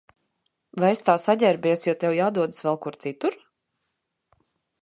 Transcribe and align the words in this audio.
Vai 0.83 0.89
esi 0.93 1.05
tā 1.09 1.15
saģērbies, 1.25 1.85
jo 1.89 1.95
tev 2.05 2.17
jādodas 2.21 2.65
vēl 2.69 2.83
kur 2.87 3.01
citur? 3.07 3.41